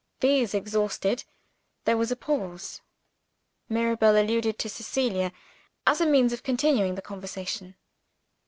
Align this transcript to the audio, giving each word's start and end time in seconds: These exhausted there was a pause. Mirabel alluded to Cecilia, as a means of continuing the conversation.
These 0.19 0.55
exhausted 0.55 1.25
there 1.85 1.95
was 1.95 2.09
a 2.11 2.15
pause. 2.15 2.81
Mirabel 3.69 4.17
alluded 4.17 4.57
to 4.57 4.67
Cecilia, 4.67 5.31
as 5.85 6.01
a 6.01 6.07
means 6.07 6.33
of 6.33 6.41
continuing 6.41 6.95
the 6.95 7.03
conversation. 7.03 7.75